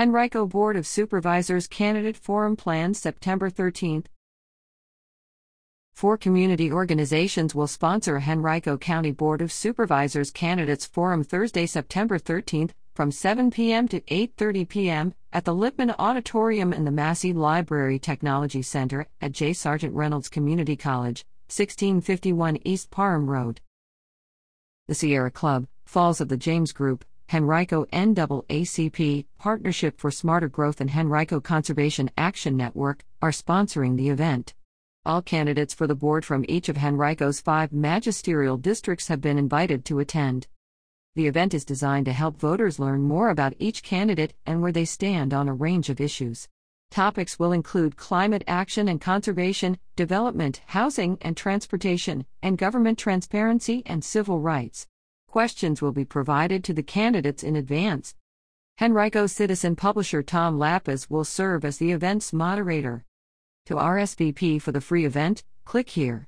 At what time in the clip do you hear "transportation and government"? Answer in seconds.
51.36-52.98